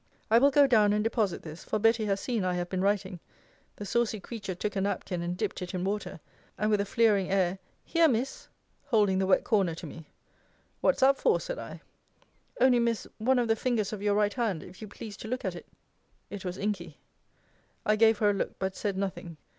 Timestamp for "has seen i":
2.05-2.55